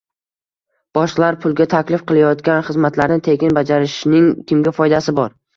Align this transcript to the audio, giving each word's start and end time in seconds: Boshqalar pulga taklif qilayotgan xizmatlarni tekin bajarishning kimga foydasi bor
Boshqalar 0.97 1.37
pulga 1.43 1.67
taklif 1.75 2.03
qilayotgan 2.13 2.65
xizmatlarni 2.71 3.21
tekin 3.29 3.55
bajarishning 3.61 4.31
kimga 4.49 4.77
foydasi 4.81 5.17
bor 5.23 5.39